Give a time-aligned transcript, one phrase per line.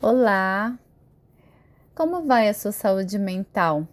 [0.00, 0.78] Olá!
[1.92, 3.84] Como vai a sua saúde mental?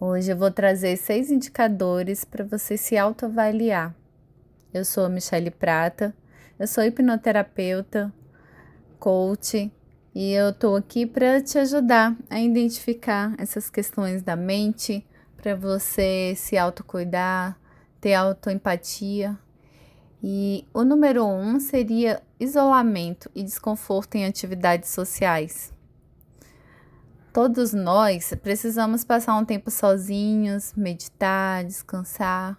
[0.00, 3.94] Hoje eu vou trazer seis indicadores para você se autoavaliar.
[4.72, 6.16] Eu sou a Michele Prata,
[6.58, 8.10] eu sou hipnoterapeuta,
[8.98, 9.70] coach
[10.14, 16.32] e eu estou aqui para te ajudar a identificar essas questões da mente, para você
[16.34, 17.58] se autocuidar,
[18.00, 19.38] ter autoempatia
[20.22, 25.72] e o número um seria isolamento e desconforto em atividades sociais.
[27.32, 32.58] Todos nós precisamos passar um tempo sozinhos, meditar, descansar,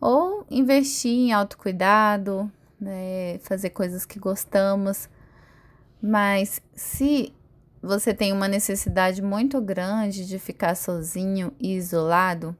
[0.00, 2.50] ou investir em autocuidado,
[2.80, 5.10] né, fazer coisas que gostamos.
[6.00, 7.34] Mas se
[7.82, 12.56] você tem uma necessidade muito grande de ficar sozinho e isolado,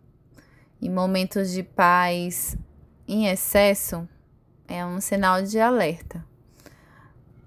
[0.83, 2.57] em momentos de paz
[3.09, 4.07] em excesso,
[4.69, 6.25] é um sinal de alerta,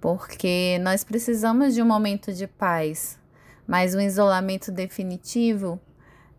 [0.04, 3.18] porque nós precisamos de um momento de paz,
[3.66, 5.80] mas o isolamento definitivo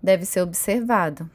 [0.03, 1.31] deve ser observado.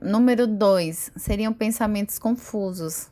[0.00, 3.08] Número dois seriam pensamentos confusos.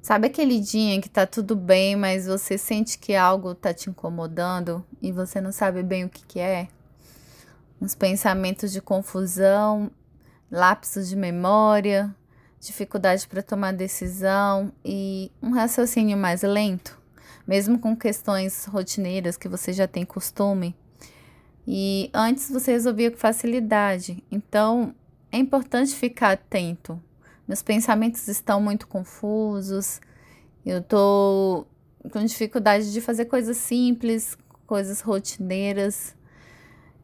[0.00, 4.86] Sabe aquele dia que tá tudo bem, mas você sente que algo tá te incomodando
[5.02, 6.68] e você não sabe bem o que, que é?
[7.82, 9.90] Uns pensamentos de confusão,
[10.48, 12.14] lapsos de memória,
[12.60, 16.98] dificuldade para tomar decisão e um raciocínio mais lento,
[17.46, 20.74] mesmo com questões rotineiras que você já tem costume.
[21.66, 24.94] E antes você resolvia com facilidade, então
[25.30, 27.00] é importante ficar atento.
[27.46, 30.00] Meus pensamentos estão muito confusos,
[30.64, 31.66] eu estou
[32.10, 34.36] com dificuldade de fazer coisas simples,
[34.66, 36.14] coisas rotineiras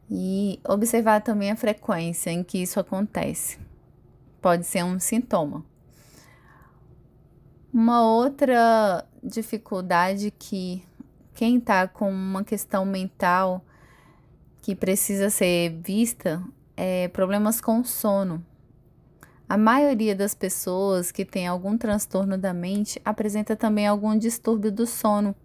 [0.09, 3.57] e observar também a frequência em que isso acontece
[4.45, 5.65] pode ser um sintoma.
[7.73, 10.83] Uma outra dificuldade que
[11.33, 13.65] quem está com uma questão mental
[14.61, 16.43] que precisa ser vista
[16.77, 18.45] é problemas com sono.
[19.49, 24.85] A maioria das pessoas que tem algum transtorno da mente apresenta também algum distúrbio do
[24.85, 25.35] sono.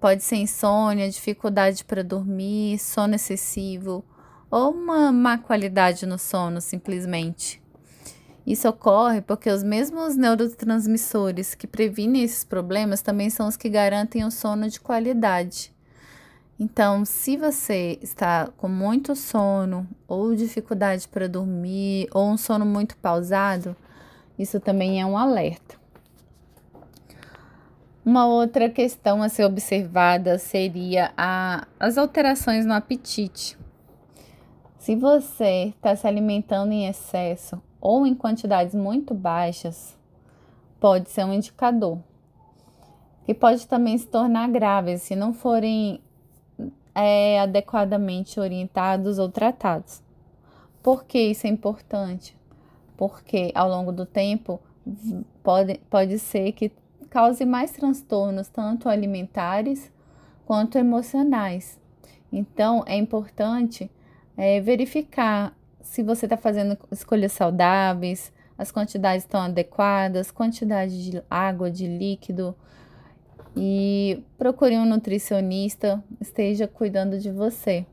[0.00, 4.02] Pode ser insônia, dificuldade para dormir, sono excessivo
[4.50, 7.60] ou uma má qualidade no sono, simplesmente.
[8.50, 14.24] Isso ocorre porque os mesmos neurotransmissores que previnem esses problemas também são os que garantem
[14.24, 15.72] o sono de qualidade.
[16.58, 22.96] Então, se você está com muito sono ou dificuldade para dormir ou um sono muito
[22.96, 23.76] pausado,
[24.36, 25.76] isso também é um alerta.
[28.04, 33.56] Uma outra questão a ser observada seria a, as alterações no apetite.
[34.76, 39.96] Se você está se alimentando em excesso ou em quantidades muito baixas,
[40.78, 41.98] pode ser um indicador.
[43.24, 46.00] Que pode também se tornar grave se não forem
[46.94, 50.02] é, adequadamente orientados ou tratados.
[50.82, 52.36] Por que isso é importante?
[52.96, 54.60] Porque ao longo do tempo
[55.42, 56.72] pode, pode ser que
[57.10, 59.90] cause mais transtornos, tanto alimentares
[60.46, 61.78] quanto emocionais.
[62.32, 63.90] Então, é importante
[64.36, 71.70] é, verificar se você está fazendo escolhas saudáveis, as quantidades estão adequadas, quantidade de água,
[71.70, 72.54] de líquido.
[73.56, 77.86] E procure um nutricionista, esteja cuidando de você.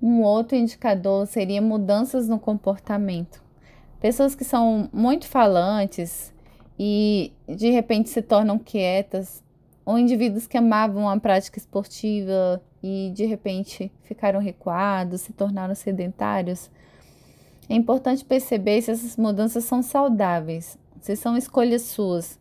[0.00, 3.42] Um outro indicador seria mudanças no comportamento.
[4.00, 6.32] Pessoas que são muito falantes
[6.78, 9.42] e de repente se tornam quietas,
[9.88, 16.70] ou indivíduos que amavam a prática esportiva e de repente ficaram recuados, se tornaram sedentários.
[17.70, 22.38] É importante perceber se essas mudanças são saudáveis, se são escolhas suas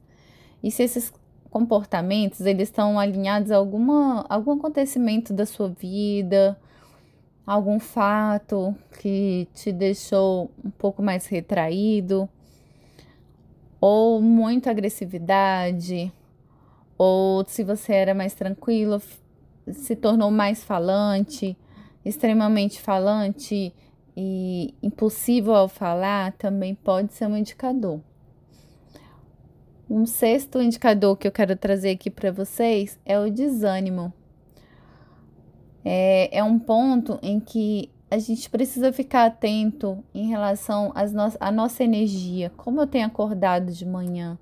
[0.61, 1.13] e se esses
[1.49, 6.59] comportamentos eles estão alinhados a alguma, algum acontecimento da sua vida,
[7.45, 12.27] algum fato que te deixou um pouco mais retraído,
[13.79, 16.11] ou muita agressividade,
[16.97, 19.01] ou se você era mais tranquilo,
[19.71, 21.57] se tornou mais falante,
[22.03, 23.73] extremamente falante
[24.15, 28.01] e impossível ao falar, também pode ser um indicador.
[29.89, 34.11] Um sexto indicador que eu quero trazer aqui para vocês é o desânimo.
[35.85, 41.31] É, é um ponto em que a gente precisa ficar atento em relação às no
[41.39, 42.51] à nossa energia.
[42.57, 44.37] Como eu tenho acordado de manhã?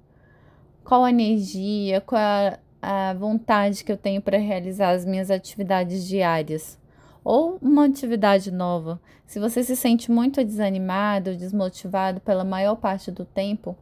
[0.86, 2.00] Qual a energia?
[2.00, 6.80] Qual a, a vontade que eu tenho para realizar as minhas atividades diárias
[7.24, 9.02] ou uma atividade nova.
[9.26, 13.76] Se você se sente muito desanimado, desmotivado pela maior parte do tempo,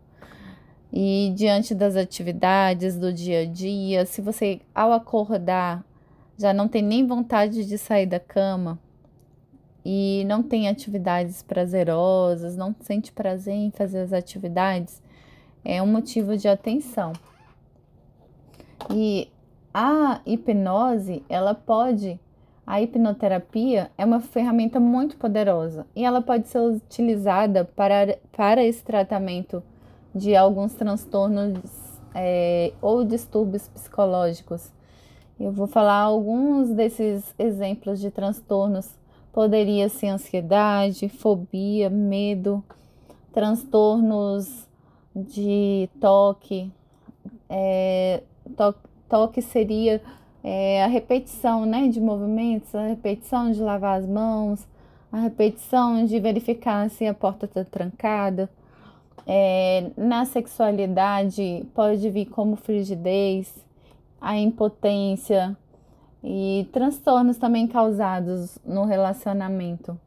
[0.95, 5.83] E diante das atividades do dia a dia, se você ao acordar
[6.37, 8.79] já não tem nem vontade de sair da cama
[9.83, 15.01] e não tem atividades prazerosas, não sente prazer em fazer as atividades,
[15.63, 17.13] é um motivo de atenção.
[18.89, 19.29] E
[19.73, 22.19] a hipnose, ela pode,
[22.65, 28.83] a hipnoterapia é uma ferramenta muito poderosa e ela pode ser utilizada para, para esse
[28.83, 29.63] tratamento
[30.13, 31.59] de alguns transtornos
[32.13, 34.71] é, ou distúrbios psicológicos.
[35.39, 38.89] Eu vou falar alguns desses exemplos de transtornos.
[39.31, 42.63] Poderia ser ansiedade, fobia, medo,
[43.31, 44.67] transtornos
[45.15, 46.71] de toque.
[47.49, 48.23] É,
[48.57, 48.75] to,
[49.07, 50.01] toque seria
[50.43, 54.67] é, a repetição né, de movimentos, a repetição de lavar as mãos,
[55.11, 58.49] a repetição de verificar se a porta está trancada
[59.25, 63.53] é, na sexualidade pode vir como frigidez,
[64.19, 65.57] a impotência
[66.23, 69.99] e transtornos também causados no relacionamento.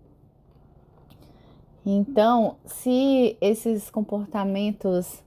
[1.89, 5.23] Então, se esses comportamentos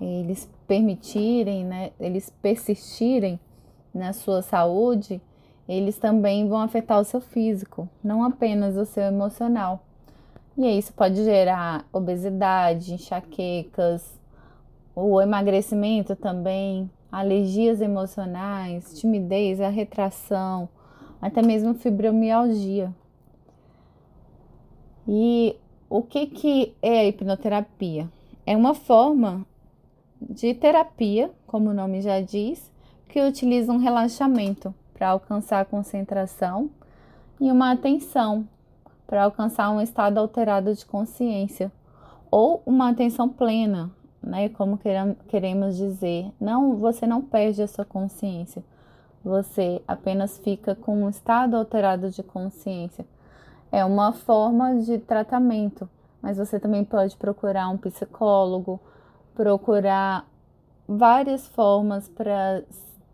[0.00, 3.40] eles permitirem, né, eles persistirem
[3.92, 5.20] na sua saúde,
[5.68, 9.82] eles também vão afetar o seu físico, não apenas o seu emocional.
[10.56, 14.16] E isso pode gerar obesidade, enxaquecas,
[14.94, 20.68] o emagrecimento também, alergias emocionais, timidez, a retração,
[21.20, 22.94] até mesmo fibromialgia.
[25.08, 25.56] E
[25.88, 28.08] o que, que é a hipnoterapia?
[28.44, 29.46] É uma forma
[30.20, 32.70] de terapia, como o nome já diz,
[33.08, 36.70] que utiliza um relaxamento para alcançar a concentração
[37.40, 38.48] e uma atenção
[39.06, 41.70] para alcançar um estado alterado de consciência
[42.30, 43.90] ou uma atenção plena,
[44.22, 44.48] né?
[44.48, 44.78] Como
[45.28, 48.64] queremos dizer, não, você não perde a sua consciência,
[49.24, 53.06] você apenas fica com um estado alterado de consciência.
[53.76, 55.86] É uma forma de tratamento,
[56.22, 58.80] mas você também pode procurar um psicólogo,
[59.34, 60.26] procurar
[60.88, 62.62] várias formas para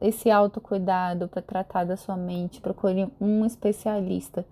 [0.00, 2.60] esse autocuidado, para tratar da sua mente.
[2.60, 4.46] Procure um especialista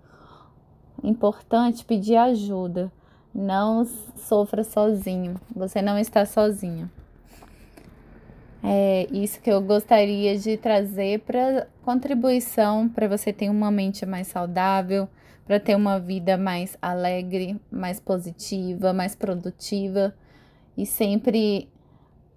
[1.00, 2.90] importante pedir ajuda.
[3.32, 3.84] Não
[4.16, 5.40] sofra sozinho.
[5.54, 6.90] Você não está sozinho.
[8.64, 14.26] É isso que eu gostaria de trazer para contribuição para você ter uma mente mais
[14.26, 15.08] saudável,
[15.50, 20.14] para ter uma vida mais alegre, mais positiva, mais produtiva
[20.78, 21.68] e sempre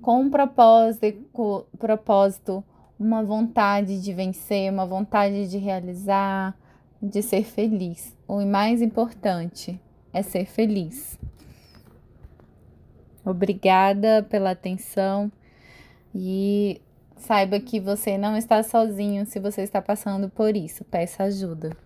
[0.01, 2.63] com um propósito, propósito,
[2.99, 6.57] uma vontade de vencer, uma vontade de realizar,
[6.99, 8.17] de ser feliz.
[8.27, 9.79] O mais importante
[10.11, 11.19] é ser feliz.
[13.23, 15.31] Obrigada pela atenção
[16.15, 16.81] e
[17.15, 20.83] saiba que você não está sozinho se você está passando por isso.
[20.83, 21.77] Peça ajuda.